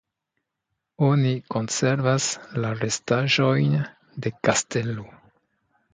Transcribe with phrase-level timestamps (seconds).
[1.07, 2.31] Oni konservas
[2.65, 3.77] la restaĵojn
[4.25, 5.11] de kastelo.